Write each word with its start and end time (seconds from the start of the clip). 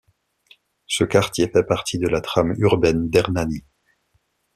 Ce 0.87 1.03
quartier 1.03 1.47
fait 1.47 1.63
partie 1.63 1.99
de 1.99 2.07
la 2.07 2.21
trame 2.21 2.55
urbaine 2.57 3.11
d'Hernani. 3.11 3.63